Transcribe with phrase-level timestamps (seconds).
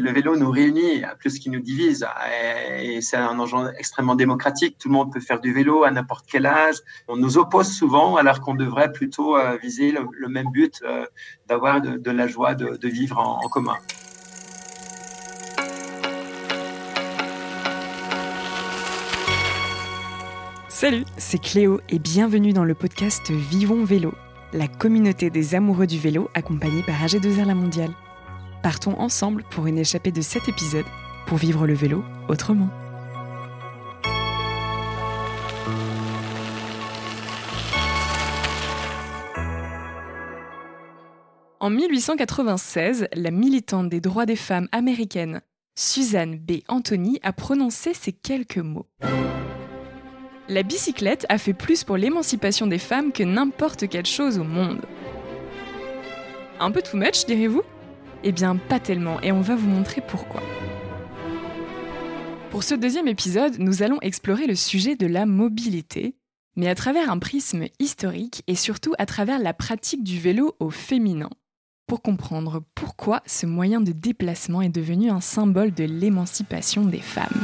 [0.00, 2.06] Le vélo nous réunit plus qu'il nous divise
[2.80, 4.76] et c'est un enjeu extrêmement démocratique.
[4.78, 6.76] Tout le monde peut faire du vélo à n'importe quel âge.
[7.08, 11.04] On nous oppose souvent alors qu'on devrait plutôt euh, viser le, même but euh,
[11.46, 13.76] d'avoir de, la joie de, vivre en commun.
[20.68, 24.14] Salut, c'est Cléo et bienvenue dans le podcast Vivons Vélo,
[24.52, 27.92] la communauté des amoureux du vélo accompagnée par AG2R La Mondiale.
[28.62, 30.86] Partons ensemble pour une échappée de 7 épisodes
[31.26, 32.68] pour vivre le vélo autrement.
[41.58, 45.42] En 1896, la militante des droits des femmes américaines,
[45.74, 46.58] Suzanne B.
[46.68, 48.86] Anthony, a prononcé ces quelques mots.
[50.48, 54.82] La bicyclette a fait plus pour l'émancipation des femmes que n'importe quelle chose au monde.
[56.60, 57.62] Un peu too much, direz-vous?
[58.24, 60.42] Eh bien, pas tellement, et on va vous montrer pourquoi.
[62.50, 66.14] Pour ce deuxième épisode, nous allons explorer le sujet de la mobilité,
[66.54, 70.70] mais à travers un prisme historique et surtout à travers la pratique du vélo au
[70.70, 71.30] féminin,
[71.88, 77.42] pour comprendre pourquoi ce moyen de déplacement est devenu un symbole de l'émancipation des femmes.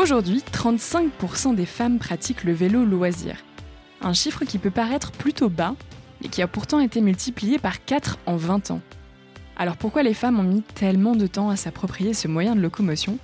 [0.00, 3.36] Aujourd'hui, 35% des femmes pratiquent le vélo loisir.
[4.00, 5.74] Un chiffre qui peut paraître plutôt bas,
[6.24, 8.80] et qui a pourtant été multiplié par 4 en 20 ans.
[9.58, 13.18] Alors pourquoi les femmes ont mis tellement de temps à s'approprier ce moyen de locomotion?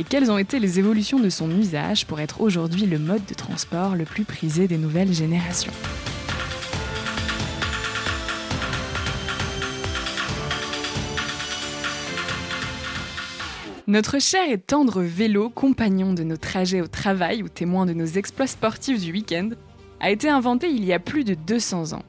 [0.00, 3.34] Et quelles ont été les évolutions de son usage pour être aujourd'hui le mode de
[3.34, 5.72] transport le plus prisé des nouvelles générations?
[13.88, 18.04] Notre cher et tendre vélo, compagnon de nos trajets au travail ou témoin de nos
[18.04, 19.50] exploits sportifs du week-end,
[20.00, 22.02] a été inventé il y a plus de 200 ans.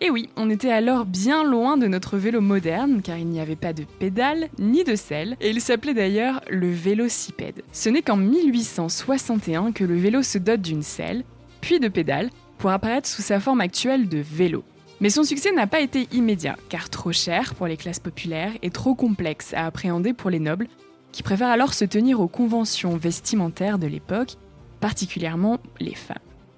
[0.00, 3.54] Et oui, on était alors bien loin de notre vélo moderne, car il n'y avait
[3.54, 7.64] pas de pédale ni de selle, et il s'appelait d'ailleurs le vélocipède.
[7.70, 11.24] Ce n'est qu'en 1861 que le vélo se dote d'une selle,
[11.60, 14.64] puis de pédale, pour apparaître sous sa forme actuelle de vélo.
[15.00, 18.70] Mais son succès n'a pas été immédiat, car trop cher pour les classes populaires et
[18.70, 20.68] trop complexe à appréhender pour les nobles,
[21.12, 24.36] qui préfèrent alors se tenir aux conventions vestimentaires de l'époque,
[24.80, 26.16] particulièrement les femmes.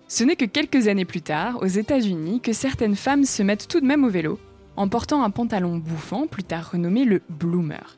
[0.09, 3.81] Ce n'est que quelques années plus tard, aux États-Unis, que certaines femmes se mettent tout
[3.81, 4.39] de même au vélo,
[4.77, 7.97] en portant un pantalon bouffant, plus tard renommé le bloomer.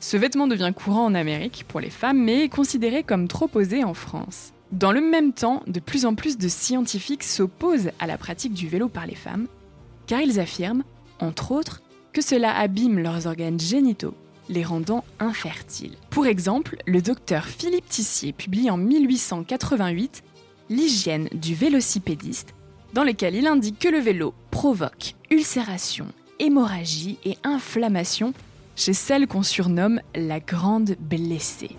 [0.00, 3.84] Ce vêtement devient courant en Amérique pour les femmes, mais est considéré comme trop osé
[3.84, 4.52] en France.
[4.72, 8.66] Dans le même temps, de plus en plus de scientifiques s'opposent à la pratique du
[8.66, 9.46] vélo par les femmes,
[10.06, 10.82] car ils affirment,
[11.20, 14.14] entre autres, que cela abîme leurs organes génitaux
[14.48, 15.96] les rendant infertiles.
[16.10, 20.22] Pour exemple, le docteur Philippe Tissier publie en 1888
[20.70, 22.54] L'hygiène du vélocipédiste,
[22.94, 26.06] dans lequel il indique que le vélo provoque ulcération,
[26.38, 28.32] hémorragie et inflammation
[28.76, 31.76] chez celle qu'on surnomme la grande blessée.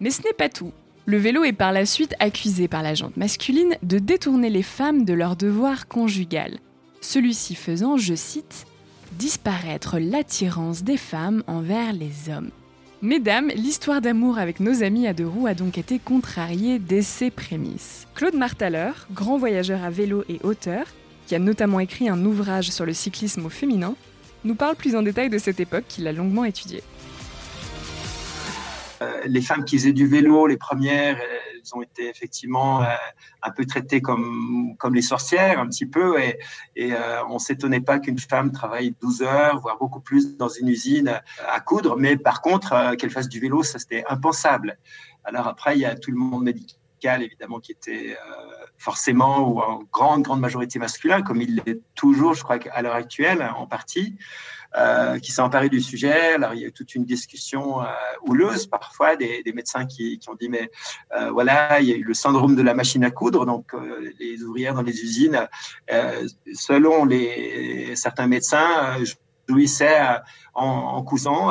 [0.00, 0.72] Mais ce n'est pas tout.
[1.04, 5.04] Le vélo est par la suite accusé par la jante masculine de détourner les femmes
[5.04, 6.58] de leur devoir conjugal,
[7.00, 8.66] celui-ci faisant, je cite,
[9.12, 12.50] disparaître l'attirance des femmes envers les hommes.
[13.02, 17.30] Mesdames, l'histoire d'amour avec nos amis à deux roues a donc été contrariée dès ses
[17.30, 18.06] prémices.
[18.14, 20.86] Claude Martaler, grand voyageur à vélo et auteur,
[21.26, 23.96] qui a notamment écrit un ouvrage sur le cyclisme au féminin,
[24.44, 26.82] nous parle plus en détail de cette époque qu'il a longuement étudiée.
[29.02, 31.18] Euh, les femmes qui faisaient du vélo, les premières,
[31.62, 32.86] elles ont été effectivement euh,
[33.42, 36.38] un peu traitées comme, comme les sorcières, un petit peu, et,
[36.76, 40.68] et euh, on s'étonnait pas qu'une femme travaille 12 heures, voire beaucoup plus dans une
[40.68, 44.78] usine à coudre, mais par contre, qu'elle fasse du vélo, ça c'était impensable.
[45.24, 48.16] Alors après, il y a tout le monde médical, évidemment, qui était
[48.78, 52.94] forcément ou en grande, grande majorité masculin, comme il l'est toujours, je crois, à l'heure
[52.94, 54.16] actuelle, en partie.
[54.74, 56.32] Euh, qui s'est emparé du sujet.
[56.32, 57.84] Alors, il y a eu toute une discussion euh,
[58.22, 60.70] houleuse parfois des, médecins qui, qui, ont dit mais
[61.14, 63.44] euh, voilà, il y a eu le syndrome de la machine à coudre.
[63.44, 65.46] Donc, euh, les ouvrières dans les usines,
[65.92, 67.06] euh, selon
[67.94, 68.96] certains médecins,
[69.48, 70.00] jouissaient
[70.54, 71.50] en, en cousant.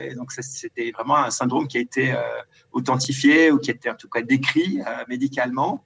[0.00, 2.14] et donc, c'était vraiment un syndrome qui a été
[2.72, 5.84] authentifié ou qui était en tout cas décrit médicalement.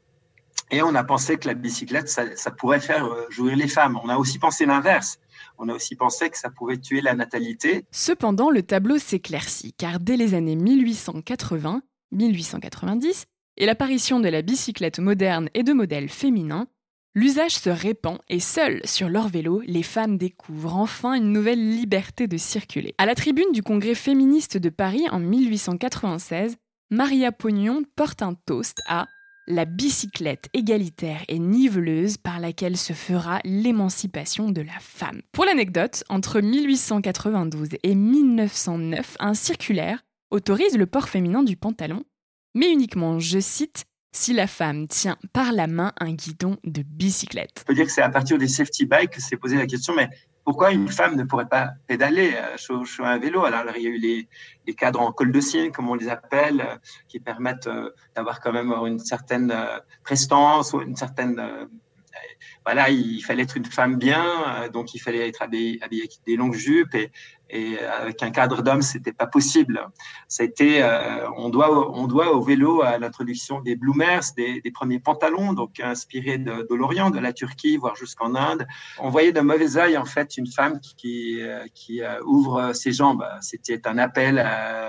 [0.71, 3.99] Et on a pensé que la bicyclette, ça, ça pourrait faire jouir les femmes.
[4.03, 5.19] On a aussi pensé l'inverse
[5.59, 7.85] on a aussi pensé que ça pouvait tuer la natalité.
[7.91, 14.99] Cependant, le tableau s'éclaircit, car dès les années 1880, 1890, et l'apparition de la bicyclette
[14.99, 16.67] moderne et de modèles féminins,
[17.15, 22.27] l'usage se répand et seules sur leur vélo, les femmes découvrent enfin une nouvelle liberté
[22.27, 22.95] de circuler.
[22.99, 26.57] À la tribune du Congrès féministe de Paris en 1896,
[26.91, 29.07] Maria Pognon porte un toast à
[29.47, 35.21] la bicyclette égalitaire et niveleuse par laquelle se fera l'émancipation de la femme.
[35.33, 42.05] Pour l'anecdote, entre 1892 et 1909, un circulaire autorise le port féminin du pantalon,
[42.55, 43.85] mais uniquement, je cite,
[44.15, 47.65] si la femme tient par la main un guidon de bicyclette.
[47.65, 49.95] On peut dire que c'est à partir des safety bikes que s'est posé la question,
[49.95, 50.09] mais
[50.45, 53.45] pourquoi une femme ne pourrait pas pédaler euh, sur, un vélo?
[53.45, 56.61] Alors, il y a eu les, cadres en col de cygne, comme on les appelle,
[56.61, 56.77] euh,
[57.09, 59.53] qui permettent euh, d'avoir quand même une certaine
[60.05, 61.69] prestance ou une certaine
[62.65, 66.37] voilà, il fallait être une femme bien, euh, donc il fallait être habillé, avec des
[66.37, 67.11] longues jupes et,
[67.51, 69.89] et avec un cadre d'homme, c'était pas possible.
[70.29, 75.53] C'était, euh, on doit, on doit au vélo à l'introduction des bloomers, des, premiers pantalons,
[75.53, 78.67] donc inspirés de, l'Orient, de la Turquie, voire jusqu'en Inde.
[78.99, 83.25] On voyait d'un mauvais œil en fait une femme qui, euh, ouvre ses jambes.
[83.41, 84.45] C'était un appel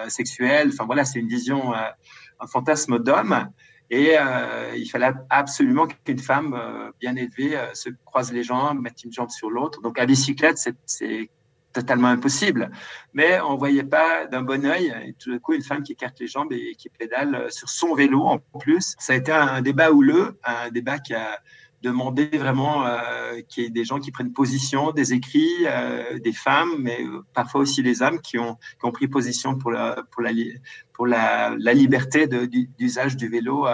[0.07, 0.69] sexuel.
[0.73, 3.47] Enfin voilà, c'est une vision, un fantasme d'homme.
[3.89, 8.81] Et euh, il fallait absolument qu'une femme euh, bien élevée euh, se croise les jambes,
[8.81, 9.81] mette une jambe sur l'autre.
[9.81, 11.29] Donc à bicyclette, c'est
[11.71, 12.71] totalement impossible.
[13.13, 16.27] Mais on voyait pas d'un bon et tout d'un coup, une femme qui écarte les
[16.27, 18.95] jambes et qui pédale sur son vélo en plus.
[18.97, 21.39] Ça a été un débat houleux, un débat qui a
[21.85, 26.33] demandé vraiment euh, qu'il y ait des gens qui prennent position, des écrits, euh, des
[26.33, 26.99] femmes, mais
[27.33, 30.31] parfois aussi les hommes qui ont, qui ont pris position pour la, pour la,
[30.95, 33.73] pour la, liberté d'usage du vélo, euh,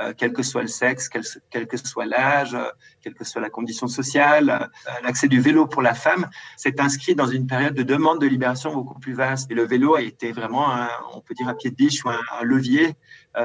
[0.00, 2.64] euh, quel que soit le sexe, quel, que soit l'âge, euh,
[3.00, 4.70] quelle que soit la condition sociale.
[5.02, 8.74] L'accès du vélo pour la femme s'est inscrit dans une période de demande de libération
[8.74, 9.50] beaucoup plus vaste.
[9.50, 10.66] Et le vélo a été vraiment,
[11.14, 12.94] on peut dire, un pied de biche ou un levier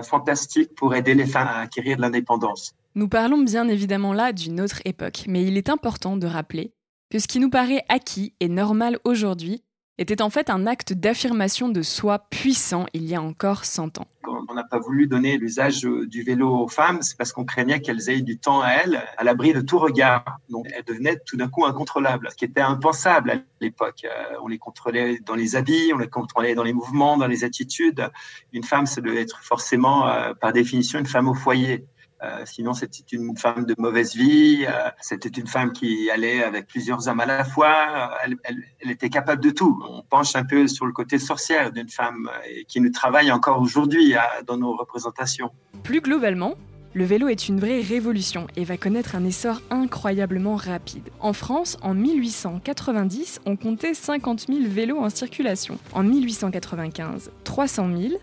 [0.04, 2.76] fantastique pour aider les femmes à acquérir de l'indépendance.
[2.98, 6.72] Nous parlons bien évidemment là d'une autre époque, mais il est important de rappeler
[7.12, 9.66] que ce qui nous paraît acquis et normal aujourd'hui
[9.98, 14.08] était en fait un acte d'affirmation de soi puissant il y a encore 100 ans.
[14.48, 18.10] On n'a pas voulu donner l'usage du vélo aux femmes, c'est parce qu'on craignait qu'elles
[18.10, 20.40] aient du temps à elles, à l'abri de tout regard.
[20.50, 24.06] Donc elles devenaient tout d'un coup incontrôlables, ce qui était impensable à l'époque.
[24.06, 27.44] Euh, on les contrôlait dans les habits, on les contrôlait dans les mouvements, dans les
[27.44, 28.10] attitudes.
[28.54, 31.86] Une femme, ça devait être forcément, euh, par définition, une femme au foyer.
[32.26, 34.66] Euh, sinon, c'était une femme de mauvaise vie.
[34.68, 38.12] Euh, c'était une femme qui allait avec plusieurs hommes à la fois.
[38.28, 39.84] Euh, elle, était capable de tout.
[39.88, 42.30] On penche un peu sur le côté sorcière d'une femme
[42.68, 44.14] qui nous travaille encore aujourd'hui
[44.48, 45.50] dans nos représentations.
[45.84, 46.56] Plus globalement,
[46.94, 51.10] le vélo est une vraie révolution et va connaître un essor incroyablement rapide.
[51.20, 55.78] En France, en 1890, on comptait 50 000 vélos en circulation.
[55.92, 58.14] En 1895, 300 000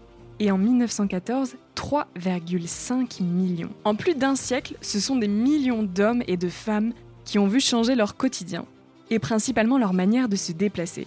[0.42, 3.70] et en 1914, 3,5 millions.
[3.84, 6.92] En plus d'un siècle, ce sont des millions d'hommes et de femmes
[7.24, 8.66] qui ont vu changer leur quotidien,
[9.08, 11.06] et principalement leur manière de se déplacer.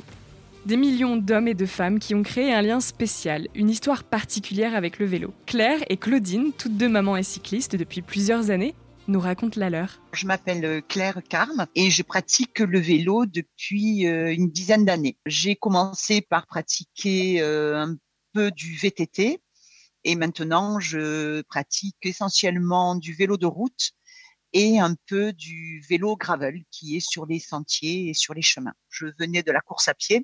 [0.66, 4.74] Des millions d'hommes et de femmes qui ont créé un lien spécial, une histoire particulière
[4.74, 5.34] avec le vélo.
[5.46, 8.74] Claire et Claudine, toutes deux mamans et cyclistes depuis plusieurs années,
[9.10, 10.00] nous racontent la leur.
[10.14, 15.18] Je m'appelle Claire Carme et je pratique le vélo depuis euh, une dizaine d'années.
[15.26, 17.86] J'ai commencé par pratiquer euh,
[18.36, 19.42] un du VTT
[20.04, 23.92] et maintenant je pratique essentiellement du vélo de route
[24.54, 28.74] et un peu du vélo gravel qui est sur les sentiers et sur les chemins.
[28.90, 30.24] Je venais de la course à pied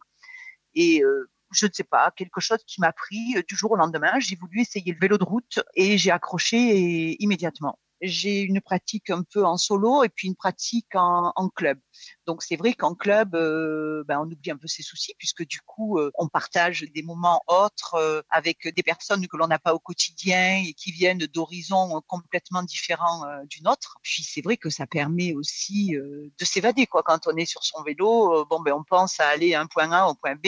[0.74, 3.76] et euh, je ne sais pas, quelque chose qui m'a pris euh, du jour au
[3.76, 4.20] lendemain.
[4.20, 9.24] J'ai voulu essayer le vélo de route et j'ai accroché immédiatement j'ai une pratique un
[9.24, 11.80] peu en solo et puis une pratique en, en club.
[12.26, 15.60] Donc c'est vrai qu'en club, euh, ben, on oublie un peu ses soucis puisque du
[15.62, 19.74] coup, euh, on partage des moments autres euh, avec des personnes que l'on n'a pas
[19.74, 23.98] au quotidien et qui viennent d'horizons complètement différents du nôtre.
[24.02, 27.04] Puis c'est vrai que ça permet aussi de s'évader quoi.
[27.04, 30.08] Quand on est sur son vélo, bon ben on pense à aller un point A
[30.08, 30.48] au point B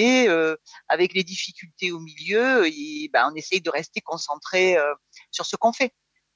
[0.87, 4.77] avec les difficultés au milieu et ben on essaye de rester concentré
[5.31, 5.93] sur ce qu'on fait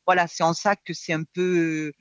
[0.07, 1.91] voilà, c'est en ça que c'est un peu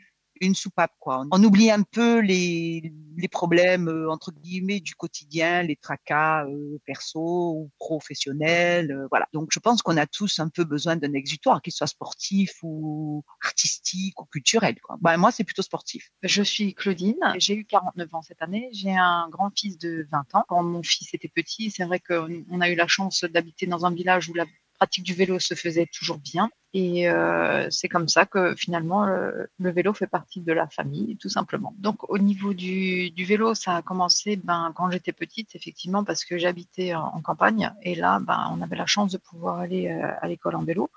[0.40, 1.24] une soupape quoi.
[1.30, 6.78] On oublie un peu les, les problèmes euh, entre guillemets du quotidien, les tracas euh,
[6.84, 9.26] perso ou professionnels, euh, voilà.
[9.32, 13.24] Donc je pense qu'on a tous un peu besoin d'un exutoire, qu'il soit sportif ou
[13.44, 14.78] artistique ou culturel.
[14.80, 14.96] Quoi.
[15.00, 16.10] Ben, moi c'est plutôt sportif.
[16.22, 20.44] Je suis Claudine, j'ai eu 49 ans cette année, j'ai un grand-fils de 20 ans.
[20.48, 23.92] Quand mon fils était petit, c'est vrai qu'on a eu la chance d'habiter dans un
[23.92, 24.46] village où la
[24.76, 26.50] pratique du vélo se faisait toujours bien.
[26.78, 31.30] Et euh, c'est comme ça que finalement, le, vélo fait partie de la famille, tout
[31.30, 31.74] simplement.
[31.78, 36.36] Donc au niveau du, vélo, ça a commencé ben, quand j'étais petite, effectivement, parce que
[36.36, 37.72] j'habitais en, campagne.
[37.82, 40.90] Et là, ben, on avait la chance de pouvoir aller euh, à l'école en vélo.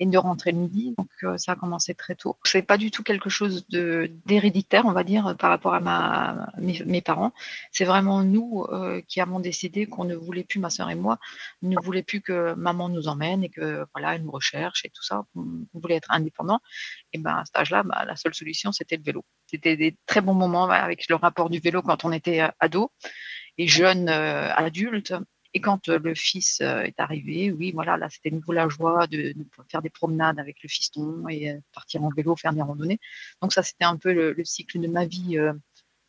[0.00, 0.94] Et de rentrer le midi.
[0.96, 2.38] Donc euh, ça a commencé très tôt.
[2.44, 6.48] C'est pas du tout quelque chose de d'héréditaire, on va dire, par rapport à ma
[6.58, 7.32] mes, parents.
[7.70, 11.18] C'est vraiment nous euh, qui avons décidé qu'on ne voulait plus, ma soeur et moi,
[11.62, 15.02] ne voulait plus que maman nous emmène et que voilà, elle nous recherche et tout
[15.02, 15.24] ça.
[15.36, 16.60] On, voulait être indépendant.
[17.12, 19.24] Et ben à cet âge-là, bah, la seule solution c'était le vélo.
[19.46, 22.90] C'était des très bons moments avec le rapport du vélo quand on était ado
[23.58, 25.14] et jeune adulte
[25.52, 29.06] et quand euh, le fils euh, est arrivé, oui, voilà, là, c'était nouveau la joie
[29.06, 29.34] de,
[29.68, 33.00] faire des promenades avec le fiston et euh, partir en vélo, faire des randonnées.
[33.42, 35.38] Donc ça, c'était un peu le, cycle de ma vie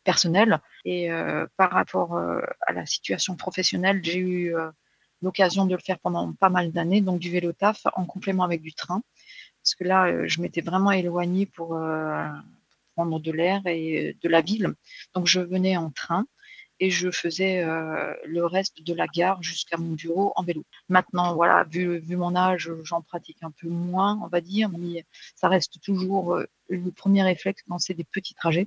[0.04, 0.60] personnelle.
[0.84, 1.10] Et
[1.56, 4.54] par rapport à la situation professionnelle, j'ai eu
[5.20, 8.62] l'occasion de le faire pendant pas mal d'années, donc du vélo taf en complément avec
[8.62, 9.02] du train.
[9.62, 11.78] Parce que là, je m'étais vraiment éloignée pour
[12.94, 14.74] prendre de l'air et de la ville.
[15.14, 16.26] Donc je venais en train
[16.82, 20.64] et je faisais euh, le reste de la gare jusqu'à mon bureau en vélo.
[20.88, 25.46] Maintenant, voilà, vu, mon âge, j'en pratique un peu moins, on va dire, mais ça
[25.46, 28.66] reste toujours euh, le premier réflexe quand c'est des petits trajets.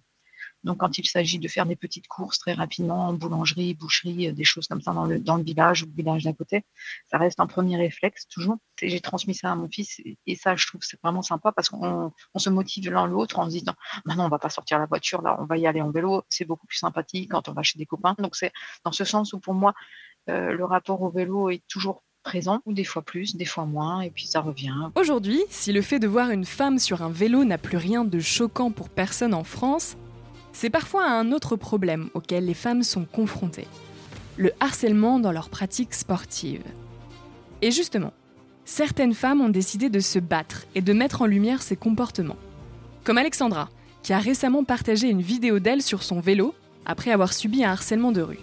[0.66, 4.34] Donc, quand il s'agit de faire des petites courses très rapidement, en boulangerie, boucherie, euh,
[4.34, 6.66] des choses comme ça dans le, village ou le village d'à côté,
[7.10, 8.58] ça reste un premier réflexe toujours.
[8.82, 12.12] J'ai transmis ça à mon fils et, ça, je trouve c'est vraiment sympa parce qu'on
[12.34, 15.22] on se motive l'un l'autre en se disant maintenant, on va pas sortir la voiture,
[15.22, 16.24] là, on va y aller en vélo.
[16.30, 18.16] C'est beaucoup plus sympathique quand on va chez des copains.
[18.18, 18.52] Donc, c'est
[18.84, 19.74] dans ce sens où pour moi,
[20.30, 24.02] euh, le rapport au vélo est toujours présent, ou des fois plus, des fois moins,
[24.02, 24.74] et puis ça revient.
[24.96, 28.20] Aujourd'hui, si le fait de voir une femme sur un vélo n'a plus rien de
[28.20, 29.96] choquant pour personne en France,
[30.56, 33.68] c'est parfois un autre problème auquel les femmes sont confrontées,
[34.38, 36.64] le harcèlement dans leurs pratiques sportives.
[37.62, 38.14] Et justement,
[38.64, 42.38] certaines femmes ont décidé de se battre et de mettre en lumière ces comportements.
[43.04, 43.70] Comme Alexandra,
[44.02, 48.14] qui a récemment partagé une vidéo d'elle sur son vélo après avoir subi un harcèlement
[48.14, 48.40] de rue.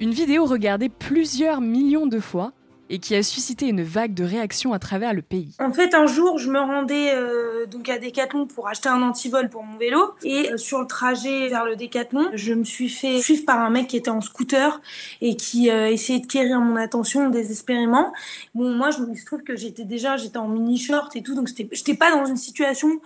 [0.00, 2.52] Une vidéo regardée plusieurs millions de fois
[2.90, 5.50] et qui a suscité une vague de réactions à travers le pays.
[5.58, 9.48] En fait, un jour, je me rendais euh, donc à Decathlon pour acheter un antivol
[9.48, 13.20] pour mon vélo et euh, sur le trajet vers le Decathlon, je me suis fait
[13.20, 14.80] suivre par un mec qui était en scooter
[15.20, 18.12] et qui euh, essayait de quérir mon attention désespérément.
[18.54, 21.48] Bon, moi, je me trouve que j'étais déjà, j'étais en mini short et tout, donc
[21.48, 23.00] j'étais pas dans une situation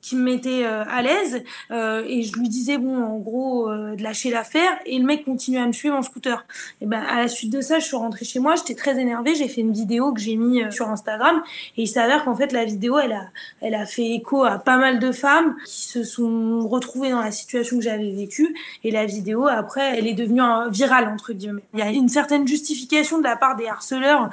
[0.00, 3.96] qui me mettait euh, à l'aise euh, et je lui disais bon en gros euh,
[3.96, 6.44] de lâcher l'affaire et le mec continuait à me suivre en scooter.
[6.80, 9.34] Et ben à la suite de ça je suis rentrée chez moi j'étais très énervée
[9.34, 11.42] j'ai fait une vidéo que j'ai mis sur Instagram
[11.76, 13.26] et il s'avère qu'en fait la vidéo elle a
[13.60, 17.32] elle a fait écho à pas mal de femmes qui se sont retrouvées dans la
[17.32, 21.62] situation que j'avais vécue et la vidéo après elle est devenue virale entre guillemets.
[21.74, 24.30] Il y a une certaine justification de la part des harceleurs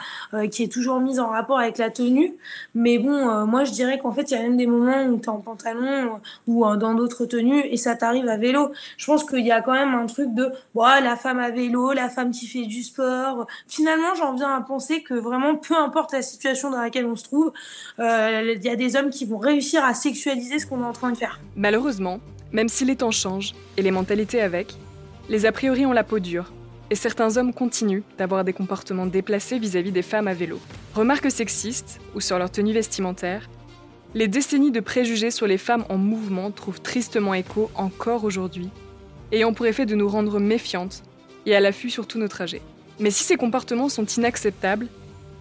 [0.52, 2.34] qui est toujours mise en rapport avec la tenue
[2.76, 5.30] mais bon moi je dirais qu'en fait il y a même des moments où t'es
[5.30, 8.72] en pantalon ou dans d'autres tenues et ça t'arrive à vélo.
[8.98, 12.10] Je pense qu'il y a quand même un truc de la femme à vélo, la
[12.10, 13.48] femme qui fait du sport.
[13.68, 17.24] Finalement, j'en viens à penser que vraiment, peu importe la situation dans laquelle on se
[17.24, 17.52] trouve,
[18.00, 20.94] euh, il y a des hommes qui vont réussir à sexualiser ce qu'on est en
[20.94, 21.40] train de faire.
[21.56, 22.20] Malheureusement,
[22.52, 24.76] même si les temps changent et les mentalités avec,
[25.30, 26.52] les a priori ont la peau dure
[26.92, 30.60] et certains hommes continuent d'avoir des comportements déplacés vis-à-vis -vis des femmes à vélo.
[30.94, 33.50] Remarques sexistes ou sur leur tenue vestimentaire,
[34.16, 38.70] les décennies de préjugés sur les femmes en mouvement trouvent tristement écho encore aujourd'hui,
[39.34, 41.04] ayant pour effet de nous rendre méfiantes
[41.46, 42.62] et à l'affût sur tous nos trajets.
[42.98, 44.88] Mais si ces comportements sont inacceptables,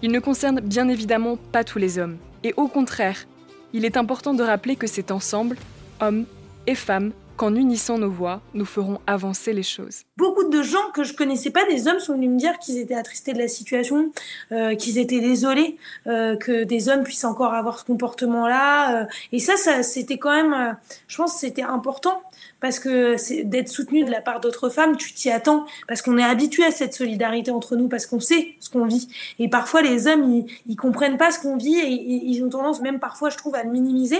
[0.02, 2.16] ils ne concernent bien évidemment pas tous les hommes.
[2.42, 3.26] Et au contraire,
[3.72, 5.56] il est important de rappeler que c'est ensemble,
[6.00, 6.26] hommes
[6.66, 10.02] et femmes, qu'en unissant nos voix, nous ferons avancer les choses.
[10.16, 12.94] Beaucoup de gens que je connaissais pas, des hommes, sont venus me dire qu'ils étaient
[12.94, 14.12] attristés de la situation,
[14.52, 15.76] euh, qu'ils étaient désolés
[16.06, 19.02] euh, que des hommes puissent encore avoir ce comportement-là.
[19.02, 19.06] Euh.
[19.32, 20.76] et ça, ça c'était quand même,
[21.08, 22.22] je pense, c'était important
[22.64, 26.24] parce que d'être soutenu de la part d'autres femmes, tu t'y attends, parce qu'on est
[26.24, 29.06] habitué à cette solidarité entre nous, parce qu'on sait ce qu'on vit.
[29.38, 32.80] Et parfois, les hommes, ils, ils comprennent pas ce qu'on vit et, ils ont tendance,
[32.80, 34.18] même parfois, je trouve, à le minimiser.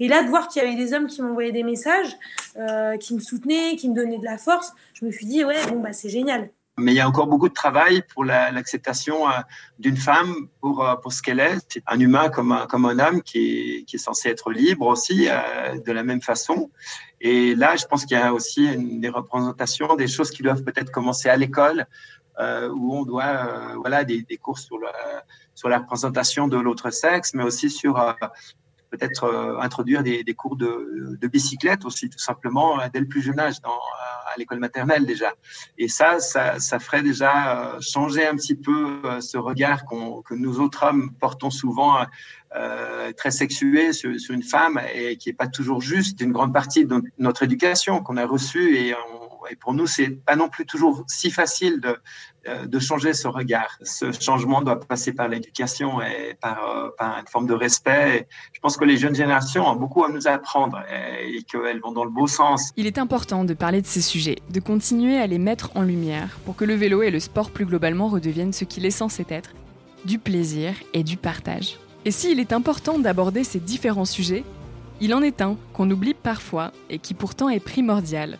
[0.00, 2.14] Et là, de voir qu'il y avait des hommes qui m'envoyaient des messages,
[2.58, 5.56] euh, qui me soutenaient, qui me donnaient de la force, je me suis dit, ouais,
[5.70, 6.50] bon, bah, c'est génial.
[6.78, 9.32] Mais il y a encore beaucoup de travail pour l'acceptation euh,
[9.78, 11.58] d'une femme pour, euh, pour ce qu'elle est.
[11.68, 13.38] C'est un humain comme un, comme un homme qui
[13.78, 16.70] est, qui est censé être libre aussi, euh, de la même façon.
[17.20, 18.68] Et là, je pense qu'il y a aussi
[19.00, 21.86] des représentations, des choses qui doivent peut-être commencer à l'école,
[22.40, 24.86] où on doit, voilà, des, des cours sur, le,
[25.56, 27.94] sur la représentation de l'autre sexe, mais aussi sur
[28.90, 33.40] peut-être introduire des, des cours de, de, bicyclette aussi, tout simplement, dès le plus jeune
[33.40, 33.56] âge,
[34.38, 35.34] l'école maternelle déjà.
[35.76, 40.60] Et ça, ça, ferait déjà euh, changer un petit peu euh, ce regard que nous
[40.60, 41.98] autres hommes portons souvent
[42.56, 46.86] euh, très sexué sur, une femme et qui est pas toujours juste d'une grande partie
[46.86, 49.17] de notre éducation qu'on a reçue et on,
[49.50, 51.96] Et pour nous, c'est pas non plus toujours si facile de,
[52.48, 53.78] euh, de changer ce regard.
[53.82, 58.28] Ce changement doit passer par l'éducation et par, euh, une forme de respect.
[58.52, 62.04] je pense que les jeunes générations ont beaucoup à nous apprendre et, qu'elles vont dans
[62.04, 62.72] le beau sens.
[62.76, 66.38] Il est important de parler de ces sujets, de continuer à les mettre en lumière
[66.44, 69.50] pour que le vélo et le sport plus globalement redeviennent ce qu'il est censé être,
[70.04, 71.78] du plaisir et du partage.
[72.04, 74.44] Et s'il est important d'aborder ces différents sujets,
[75.00, 78.38] il en est un qu'on oublie parfois et qui pourtant est primordial.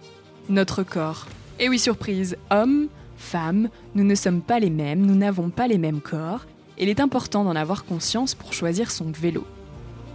[0.49, 1.27] Notre corps.
[1.59, 2.89] Et oui, surprise, hommes,
[3.19, 6.47] femmes, nous ne sommes pas les mêmes, nous n'avons pas les mêmes corps,
[6.79, 9.47] et il est important d'en avoir conscience pour choisir son vélo.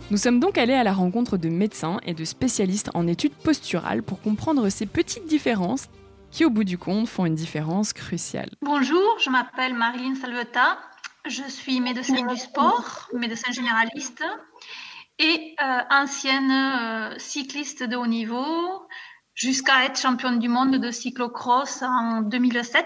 [0.10, 4.02] Nous sommes donc allés à la rencontre de médecins et de spécialistes en études posturales
[4.02, 5.88] pour comprendre ces petites différences
[6.32, 8.50] qui, au bout du compte, font une différence cruciale.
[8.64, 10.80] Bonjour, je m'appelle Marilyn Salvetta,
[11.28, 14.24] je suis médecin du sport, médecin généraliste
[15.20, 18.88] et euh, ancienne euh, cycliste de haut niveau
[19.36, 22.86] jusqu'à être championne du monde de cyclocross en 2007.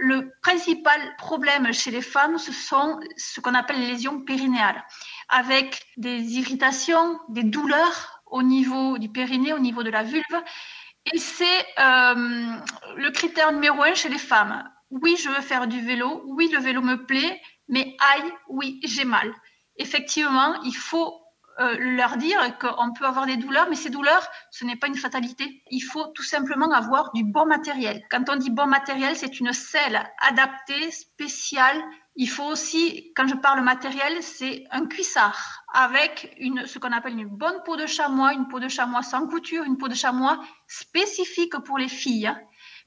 [0.00, 4.84] Le principal problème chez les femmes, ce sont ce qu'on appelle les lésions périnéales,
[5.28, 10.42] avec des irritations, des douleurs au niveau du périnée, au niveau de la vulve.
[11.12, 12.56] Et c'est euh,
[12.96, 14.68] le critère numéro un chez les femmes.
[14.90, 16.22] Oui, je veux faire du vélo.
[16.26, 17.40] Oui, le vélo me plaît.
[17.68, 19.32] Mais aïe, oui, j'ai mal.
[19.76, 21.23] Effectivement, il faut
[21.60, 24.96] euh, leur dire qu'on peut avoir des douleurs, mais ces douleurs, ce n'est pas une
[24.96, 25.62] fatalité.
[25.70, 28.02] Il faut tout simplement avoir du bon matériel.
[28.10, 31.80] Quand on dit bon matériel, c'est une selle adaptée, spéciale.
[32.16, 37.18] Il faut aussi, quand je parle matériel, c'est un cuissard avec une, ce qu'on appelle
[37.18, 40.40] une bonne peau de chamois, une peau de chamois sans couture, une peau de chamois
[40.66, 42.32] spécifique pour les filles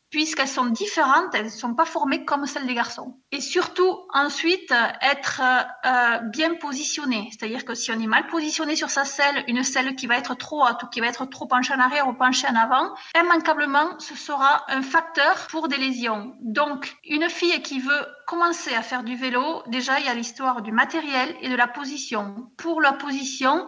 [0.10, 3.18] puisqu'elles sont différentes, elles ne sont pas formées comme celles des garçons.
[3.32, 5.42] Et surtout, ensuite, être
[5.86, 7.30] euh, bien positionné.
[7.32, 10.36] C'est-à-dire que si on est mal positionné sur sa selle, une selle qui va être
[10.36, 14.00] trop haute ou qui va être trop penchée en arrière ou penchée en avant, immanquablement,
[14.00, 16.34] ce sera un facteur pour des lésions.
[16.40, 20.62] Donc, une fille qui veut commencer à faire du vélo, déjà, il y a l'histoire
[20.62, 22.50] du matériel et de la position.
[22.58, 23.68] Pour la position,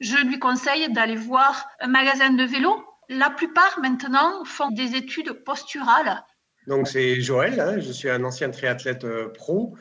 [0.00, 5.32] je lui conseille d'aller voir un magasin de vélo la plupart maintenant font des études
[5.44, 6.24] posturales.
[6.66, 9.74] Donc c'est Joël, hein, je suis un ancien triathlète euh, pro.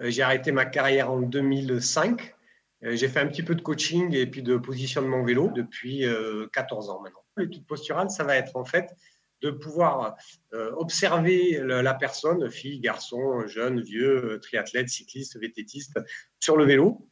[0.00, 2.34] Euh, j'ai arrêté ma carrière en 2005.
[2.82, 6.04] Euh, j'ai fait un petit peu de coaching et puis de positionnement vélo depuis
[6.52, 7.20] 14 ans maintenant.
[7.36, 8.94] L'étude posturale, ça va être en fait
[9.42, 10.16] de pouvoir
[10.52, 15.98] observer la personne, fille, garçon, jeune, vieux, triathlète, cycliste, vététiste,
[16.40, 17.06] sur le vélo,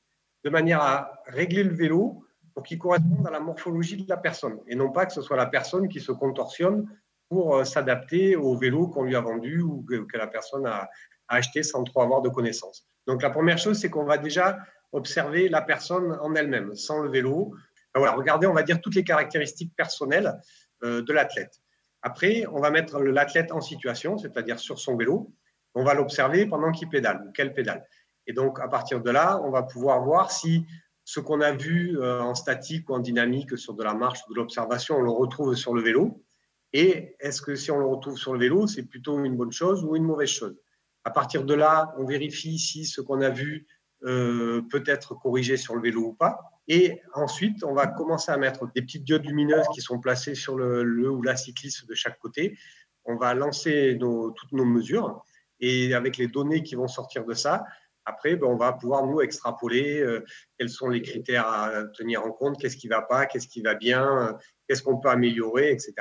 [0.44, 2.21] de manière à régler le vélo
[2.54, 5.36] pour qu'il corresponde à la morphologie de la personne et non pas que ce soit
[5.36, 6.86] la personne qui se contorsionne
[7.28, 10.88] pour euh, s'adapter au vélo qu'on lui a vendu ou que, la personne a,
[11.28, 12.86] acheté sans trop avoir de connaissances.
[13.06, 14.58] Donc la première chose, c'est qu'on va déjà
[14.92, 17.54] observer la personne en elle-même, sans le vélo.
[17.94, 20.38] Ben voilà, regardez, on va dire toutes les caractéristiques personnelles
[20.84, 21.62] euh, de l'athlète.
[22.02, 25.32] Après, on va mettre l'athlète en situation, c'est-à-dire sur son vélo.
[25.74, 27.86] On va l'observer pendant qu'il pédale ou qu'elle pédale.
[28.26, 30.66] Et donc, à partir de là, on va pouvoir voir si
[31.12, 34.33] ce qu'on a vu euh, en statique ou en dynamique sur de la marche ou
[34.33, 36.25] de l'observation, on le retrouve sur le vélo.
[36.72, 39.85] Et est-ce que si on le retrouve sur le vélo, c'est plutôt une bonne chose
[39.85, 40.57] ou une mauvaise chose?
[41.05, 43.66] À partir de là, on vérifie si ce qu'on a vu
[44.05, 46.38] euh, peut être corrigé sur le vélo ou pas.
[46.66, 50.57] Et ensuite, on va commencer à mettre des petites diodes lumineuses qui sont placées sur
[50.57, 52.57] le, ou la cycliste de chaque côté.
[53.05, 55.22] On va lancer toutes nos mesures
[55.61, 57.64] et avec les données qui vont sortir de ça,
[58.04, 60.24] après, ben, on va pouvoir nous extrapoler euh,
[60.58, 63.74] quels sont les critères à tenir en compte, qu'est-ce qui va pas, qu'est-ce qui va
[63.74, 64.32] bien, euh,
[64.66, 65.94] qu'est-ce qu'on peut améliorer, etc.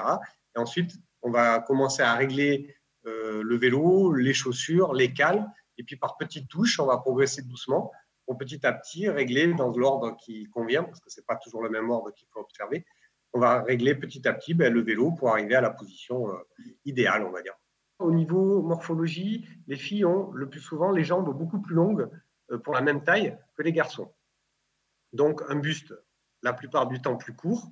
[0.55, 5.83] Et ensuite, on va commencer à régler euh, le vélo, les chaussures, les cales, et
[5.83, 7.91] puis par petites touches, on va progresser doucement
[8.25, 11.69] pour petit à petit régler dans l'ordre qui convient, parce que c'est pas toujours le
[11.69, 12.85] même ordre qu'il faut observer.
[13.33, 16.27] On va régler petit à petit ben, le vélo pour arriver à la position
[16.85, 17.53] idéale, on va dire.
[18.01, 22.09] Au niveau morphologie, les filles ont le plus souvent les jambes beaucoup plus longues
[22.51, 24.11] euh, pour la même taille que les garçons.
[25.13, 25.93] Donc un buste,
[26.41, 27.69] la plupart du temps, plus court.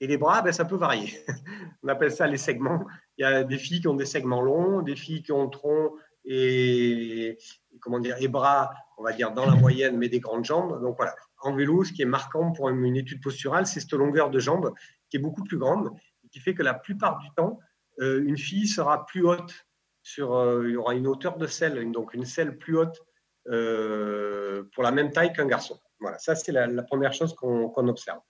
[0.00, 1.12] Et les bras, ben, ça peut varier.
[1.82, 2.84] On appelle ça les segments.
[3.16, 5.92] Il y a des filles qui ont des segments longs, des filles qui ont tronc
[6.24, 7.38] et,
[7.80, 10.80] comment dire, et bras, on va dire, dans la moyenne, mais des grandes jambes.
[10.82, 14.30] Donc voilà, en vélo, ce qui est marquant pour une étude posturale, c'est cette longueur
[14.30, 14.72] de jambe
[15.10, 15.90] qui est beaucoup plus grande
[16.24, 17.60] et qui fait que la plupart du temps,
[17.98, 19.66] une fille sera plus haute
[20.04, 23.02] sur, euh, il y aura une hauteur de selle, donc une selle plus haute
[23.48, 25.80] euh, pour la même taille qu'un garçon.
[25.98, 28.20] Voilà, ça c'est la, première chose qu'on observe.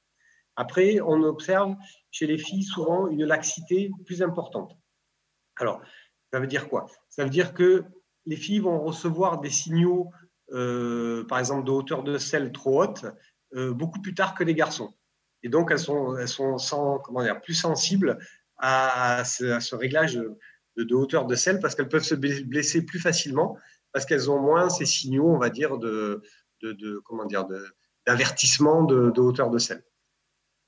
[0.57, 1.75] Après, on observe
[2.13, 4.73] chez les filles souvent une laxité plus importante.
[5.57, 5.83] Alors,
[6.33, 6.87] ça veut dire quoi?
[7.09, 7.85] Ça veut dire que
[8.25, 10.11] les filles vont recevoir des signaux,
[10.49, 13.05] par exemple de hauteur de selle trop haute,
[13.53, 14.95] beaucoup plus tard que les garçons.
[15.43, 18.19] Et donc, elles sont, elles sont comment dire, plus sensibles
[18.59, 20.15] à ce, réglage
[20.77, 23.57] de, hauteur de selle parce qu'elles peuvent se blesser plus facilement
[23.93, 26.23] parce qu'elles ont moins ces signaux, on va dire, de,
[26.63, 27.47] de comment dire,
[28.07, 29.85] d'avertissement de, hauteur de selle.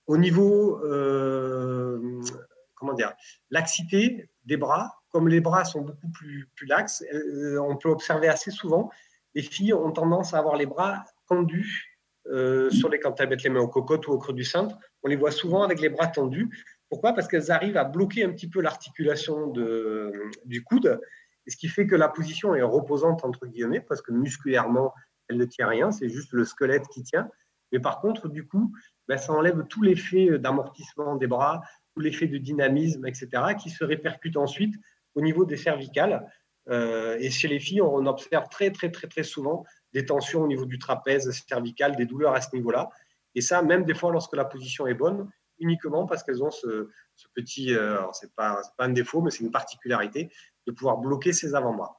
[0.06, 2.22] Au niveau, euh,
[2.76, 3.12] comment dire,
[3.50, 8.28] laxité des bras, comme les bras sont beaucoup plus, plus laxes, euh, on peut observer
[8.28, 8.90] assez souvent,
[9.34, 11.96] les filles ont tendance à avoir les bras tendus
[12.28, 14.76] euh, sur les, elles mettent les mains au cocotte ou au creux du cintre.
[15.02, 16.48] On les voit souvent avec les bras tendus.
[16.88, 17.12] Pourquoi?
[17.14, 19.52] Parce qu'elles arrivent à bloquer un petit peu l'articulation
[20.44, 21.00] du coude,
[21.46, 24.92] et ce qui fait que la position est reposante, entre guillemets, parce que musculairement,
[25.28, 27.28] elle ne tient rien, c'est juste le squelette qui tient.
[27.72, 28.72] Mais par contre, du coup,
[29.08, 31.62] ben, ça enlève tout l'effet d'amortissement des bras,
[31.94, 33.28] tout l'effet de dynamisme, etc.,
[33.60, 34.74] qui se répercute ensuite
[35.14, 36.26] au niveau des cervicales.
[36.68, 40.46] Euh, et chez les filles, on observe très, très, très, très souvent des tensions au
[40.48, 42.90] niveau du trapèze cervical, des douleurs à ce niveau-là.
[43.34, 46.88] Et ça, même des fois, lorsque la position est bonne, uniquement parce qu'elles ont ce,
[47.34, 50.30] petit, euh, c'est pas, un défaut, mais c'est une particularité
[50.66, 51.98] de pouvoir bloquer ces avant-bras.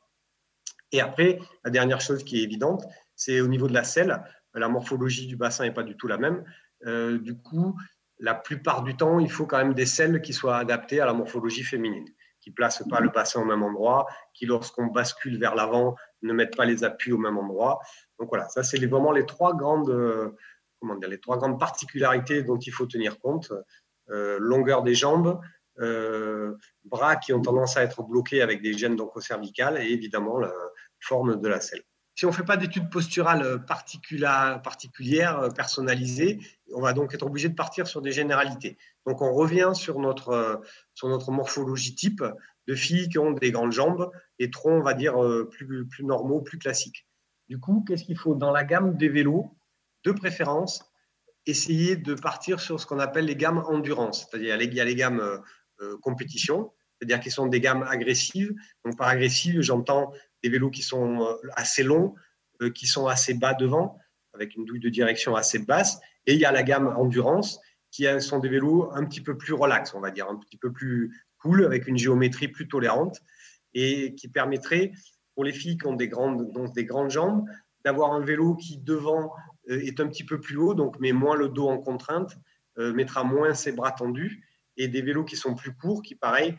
[0.92, 4.24] Et après, la dernière chose qui est évidente, c'est au niveau de la selle.
[4.54, 6.44] La morphologie du bassin n'est pas du tout la même.
[6.86, 7.76] Euh, du coup,
[8.20, 11.14] la plupart du temps, il faut quand même des selles qui soient adaptées à la
[11.14, 12.08] morphologie féminine,
[12.40, 16.34] qui ne placent pas le bassin au même endroit, qui, lorsqu'on bascule vers l'avant, ne
[16.34, 17.80] mettent pas les appuis au même endroit.
[18.20, 20.36] Donc voilà, ça, c'est vraiment les trois grandes, euh,
[20.80, 23.52] comment dire, les trois grandes particularités dont il faut tenir compte.
[24.10, 25.40] Euh, longueur des jambes,
[26.86, 30.52] bras qui ont tendance à être bloqués avec des gènes cervicales et évidemment la
[31.00, 31.84] forme de la selle
[32.18, 36.40] si on ne fait pas d'études posturales euh, particulières, euh, personnalisées,
[36.74, 38.76] on va donc être obligé de partir sur des généralités.
[39.06, 40.56] Donc on revient sur notre, euh,
[40.96, 42.24] sur notre morphologie type
[42.68, 44.10] de filles qui ont des grandes jambes
[44.40, 45.16] et troncs, on va dire,
[45.52, 47.08] plus, plus normaux, plus classiques.
[47.48, 49.56] Du coup, qu'est-ce qu'il faut Dans la gamme des vélos,
[50.04, 50.84] de préférence,
[51.46, 54.28] essayer de partir sur ce qu'on appelle les gammes endurance.
[54.30, 55.42] C'est-à-dire il y a les gammes
[56.02, 58.54] compétition, c'est-à-dire qui sont des gammes agressives.
[58.84, 60.12] Donc par agressive, j'entends
[60.44, 62.16] des vélos qui sont euh, assez longs,
[62.62, 63.98] euh, qui sont assez bas devant,
[64.34, 66.00] avec une douille de direction assez basse.
[66.26, 67.60] Et il y a la gamme endurance,
[67.92, 70.72] qui sont des vélos un petit peu plus relax, on va dire, un petit peu
[70.72, 73.22] plus cool, avec une géométrie plus tolérante,
[73.74, 74.92] et qui permettrait,
[75.34, 77.46] pour les filles qui ont des grandes, donc des grandes jambes,
[77.86, 81.36] d'avoir un vélo qui devant euh, est un petit peu plus haut, donc met moins
[81.36, 82.38] le dos en contrainte,
[82.78, 84.44] mettra moins ses bras tendus,
[84.78, 86.56] et des vélos qui sont plus courts, qui pareil,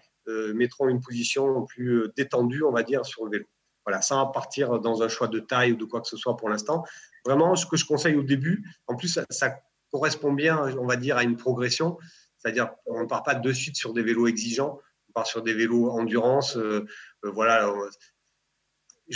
[0.54, 3.46] mettront une position plus détendue, on va dire, sur le vélo.
[3.86, 6.50] Voilà, sans partir dans un choix de taille ou de quoi que ce soit pour
[6.50, 6.84] l'instant.
[7.24, 11.16] Vraiment, ce que je conseille au début, en plus, ça, correspond bien, on va dire,
[11.16, 11.98] à une progression.
[12.38, 15.54] C'est-à-dire, on ne part pas de suite sur des vélos exigeants, on part sur des
[15.54, 16.56] vélos endurance.
[16.56, 16.86] Euh,
[17.24, 17.72] euh, voilà.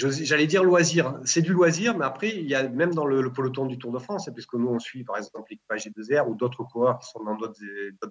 [0.02, 1.18] Euh, j'allais dire loisir.
[1.24, 3.98] C'est du loisir, mais après, il y a même dans le, peloton du Tour de
[3.98, 7.36] France, puisque nous, on suit par exemple l'équipage G2R ou d'autres coureurs qui sont dans
[7.36, 7.60] d'autres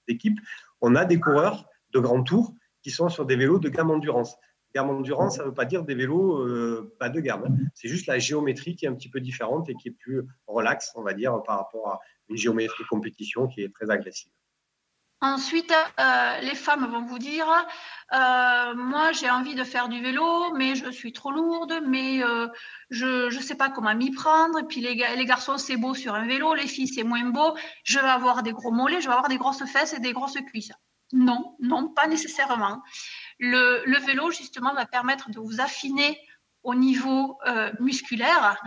[0.08, 0.39] équipes,
[0.82, 4.36] on a des coureurs de grand tour qui sont sur des vélos de gamme endurance.
[4.74, 7.44] Gamme endurance, ça ne veut pas dire des vélos euh, pas de gamme.
[7.46, 7.56] Hein.
[7.74, 10.91] C'est juste la géométrie qui est un petit peu différente et qui est plus relaxe,
[10.96, 14.32] on va dire, par rapport à une géométrie compétition qui est très agressive.
[15.21, 17.47] Ensuite, euh, les femmes vont vous dire,
[18.12, 22.21] euh, moi j'ai envie de faire du vélo, mais je suis trop lourde, mais
[22.89, 24.60] je ne sais pas comment m'y prendre.
[24.60, 27.55] Et puis les, les garçons, c'est beau sur un vélo, les filles, c'est moins beau.
[27.84, 30.39] Je vais avoir des gros mollets, je vais avoir des grosses fesses et des grosses
[30.47, 30.71] cuisses.
[31.13, 32.81] Non, non, pas nécessairement.
[33.39, 36.19] Le, vélo, justement, va permettre de vous affiner
[36.63, 38.57] au niveau euh, musculaire.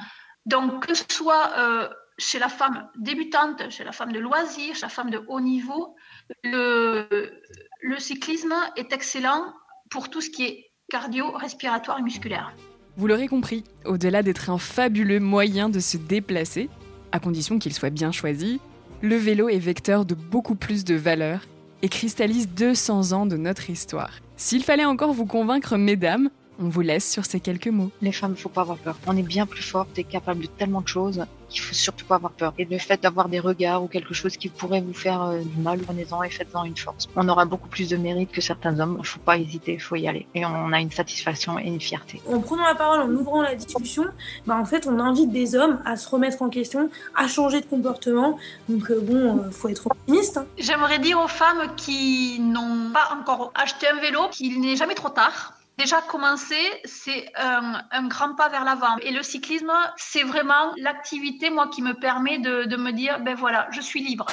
[0.46, 1.88] Donc, que ce soit euh,
[2.18, 5.96] chez la femme débutante, chez la femme de loisir, chez la femme de haut niveau,
[6.42, 9.52] le, cyclisme est excellent
[9.90, 12.52] pour tout ce qui est cardio-respiratoire et musculaire.
[12.96, 16.68] Vous l'aurez compris, au-delà d'être un fabuleux moyen de se déplacer,
[17.12, 18.60] à condition qu'il soit bien choisi,
[19.02, 21.40] le vélo est vecteur de beaucoup plus de valeur
[21.82, 24.20] et cristallise 200 ans de notre histoire.
[24.37, 27.90] S'il fallait encore vous convaincre, mesdames, on vous laisse sur ces quelques mots.
[28.02, 28.96] Les femmes, il ne faut pas avoir peur.
[29.06, 32.16] On est bien plus fortes et capables de tellement de choses qu'il faut surtout pas
[32.16, 32.52] avoir peur.
[32.58, 35.60] Et le fait d'avoir des regards ou quelque chose qui pourrait vous faire euh, du
[35.60, 37.08] mal, prenez-en et faites-en une force.
[37.16, 38.96] On aura beaucoup plus de mérite que certains hommes.
[38.98, 40.26] Il faut pas hésiter, il faut y aller.
[40.34, 42.20] Et on a une satisfaction et une fierté.
[42.30, 44.04] En prenant la parole, en ouvrant la discussion,
[44.46, 47.66] bah en fait, on invite des hommes à se remettre en question, à changer de
[47.66, 48.38] comportement.
[48.68, 50.38] Donc euh, bon, il euh, faut être optimiste.
[50.38, 50.46] Hein.
[50.58, 55.10] J'aimerais dire aux femmes qui n'ont pas encore acheté un vélo qu'il n'est jamais trop
[55.10, 58.96] tard Déjà commencer, c'est un, grand pas vers l'avant.
[59.02, 63.34] Et le cyclisme, c'est vraiment l'activité, moi, qui me permet de, de me dire, ben
[63.34, 64.26] voilà, je suis libre.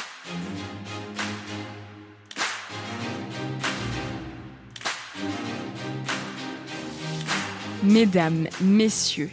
[7.83, 9.31] Mesdames, messieurs,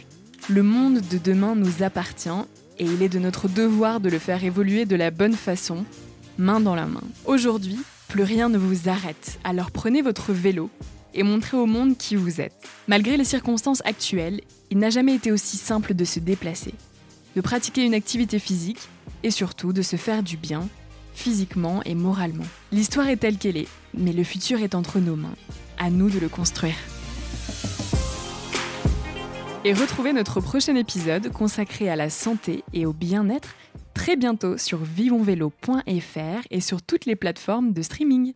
[0.49, 2.29] le monde de demain nous appartient
[2.79, 5.85] et il est de notre devoir de le faire évoluer de la bonne façon,
[6.39, 7.03] main dans la main.
[7.25, 7.77] Aujourd'hui,
[8.09, 10.71] Plus rien ne vous arrête, alors prenez votre vélo
[11.13, 12.53] et montrez au monde qui vous êtes.
[12.87, 16.73] Malgré les circonstances actuelles, il n'a jamais été aussi simple de se déplacer,
[17.35, 18.89] de pratiquer une activité physique
[19.23, 20.67] et surtout de se faire du bien,
[21.13, 22.45] physiquement et moralement.
[22.71, 25.35] L'histoire est telle qu'elle est, mais le futur est entre nos mains.
[25.77, 26.75] À nous de le construire.
[29.65, 33.55] Et retrouvez notre prochain épisode consacré à la santé et au bien-être
[33.93, 38.33] très bientôt sur vivonvélo.fr et sur toutes les plateformes de streaming.